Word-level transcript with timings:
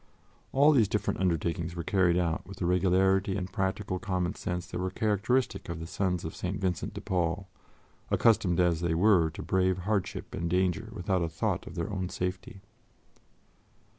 All 0.51 0.71
these 0.71 0.87
different 0.87 1.19
undertakings 1.19 1.75
were 1.75 1.83
carried 1.83 2.17
out 2.17 2.47
with 2.47 2.57
the 2.57 2.65
regularity 2.65 3.37
and 3.37 3.51
practical 3.53 3.99
common 3.99 4.33
sense 4.33 4.65
that 4.65 4.79
were 4.79 4.89
characteristic 4.89 5.69
of 5.69 5.79
the 5.79 5.85
sons 5.85 6.25
of 6.25 6.35
St. 6.35 6.59
Vincent 6.59 6.95
de 6.95 7.01
Paul, 7.01 7.47
accustomed 8.09 8.59
as 8.59 8.81
they 8.81 8.95
were 8.95 9.29
to 9.29 9.43
brave 9.43 9.77
hardship 9.85 10.33
and 10.33 10.49
danger 10.49 10.89
without 10.91 11.21
a 11.21 11.29
thought 11.29 11.67
of 11.67 11.75
their 11.75 11.93
own 11.93 12.09
safety. 12.09 12.61